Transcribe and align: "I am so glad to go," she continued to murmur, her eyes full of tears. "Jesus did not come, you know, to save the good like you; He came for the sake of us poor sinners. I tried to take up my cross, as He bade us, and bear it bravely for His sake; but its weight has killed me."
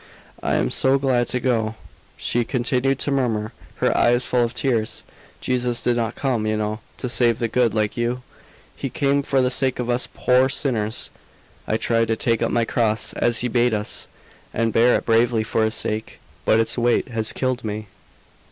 "I 0.41 0.55
am 0.55 0.71
so 0.71 0.97
glad 0.97 1.27
to 1.27 1.39
go," 1.39 1.75
she 2.17 2.43
continued 2.43 2.97
to 2.97 3.11
murmur, 3.11 3.51
her 3.75 3.95
eyes 3.95 4.25
full 4.25 4.43
of 4.43 4.55
tears. 4.55 5.03
"Jesus 5.41 5.79
did 5.79 5.95
not 5.95 6.15
come, 6.15 6.47
you 6.47 6.57
know, 6.57 6.79
to 6.97 7.07
save 7.07 7.37
the 7.37 7.47
good 7.47 7.75
like 7.75 7.95
you; 7.97 8.23
He 8.75 8.89
came 8.89 9.21
for 9.21 9.43
the 9.43 9.51
sake 9.51 9.77
of 9.77 9.91
us 9.91 10.07
poor 10.11 10.49
sinners. 10.49 11.11
I 11.67 11.77
tried 11.77 12.07
to 12.07 12.15
take 12.15 12.41
up 12.41 12.49
my 12.49 12.65
cross, 12.65 13.13
as 13.13 13.41
He 13.41 13.47
bade 13.47 13.75
us, 13.75 14.07
and 14.55 14.73
bear 14.73 14.95
it 14.95 15.05
bravely 15.05 15.43
for 15.43 15.63
His 15.63 15.75
sake; 15.75 16.19
but 16.45 16.59
its 16.59 16.79
weight 16.79 17.09
has 17.09 17.31
killed 17.31 17.63
me." 17.63 17.85